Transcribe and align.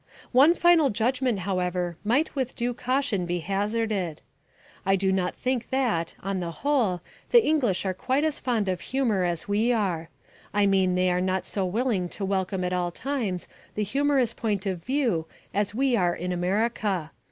One 0.31 0.55
final 0.55 0.89
judgment, 0.89 1.41
however, 1.41 1.95
might 2.03 2.33
with 2.35 2.55
due 2.55 2.73
caution 2.73 3.27
be 3.27 3.41
hazarded. 3.41 4.19
I 4.83 4.95
do 4.95 5.11
not 5.11 5.35
think 5.35 5.69
that, 5.69 6.15
on 6.23 6.39
the 6.39 6.49
whole, 6.65 7.01
the 7.29 7.45
English 7.45 7.85
are 7.85 7.93
quite 7.93 8.23
as 8.23 8.39
fond 8.39 8.67
of 8.67 8.81
humour 8.81 9.23
as 9.25 9.47
we 9.47 9.71
are. 9.71 10.09
I 10.55 10.65
mean 10.65 10.95
they 10.95 11.11
are 11.11 11.21
not 11.21 11.45
so 11.45 11.67
willing 11.67 12.09
to 12.17 12.25
welcome 12.25 12.63
at 12.63 12.73
all 12.73 12.89
times 12.89 13.47
the 13.75 13.83
humorous 13.83 14.33
point 14.33 14.65
of 14.65 14.83
view 14.83 15.27
as 15.53 15.75
we 15.75 15.95
are 15.95 16.15
in 16.15 16.31
America. 16.31 17.11